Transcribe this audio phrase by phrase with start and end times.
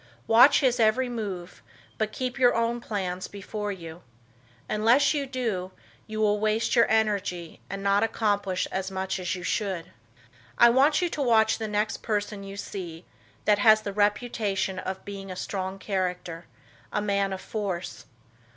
[0.25, 1.61] Watch his every move,
[1.99, 4.01] but keep your own plans before you.
[4.67, 5.73] Unless you do,
[6.07, 9.91] you will waste your energy and not accomplish as much as you should.
[10.57, 13.05] I want you to watch the next person you see
[13.45, 16.47] that has the reputation of being a strong character,
[16.91, 18.05] a man of force.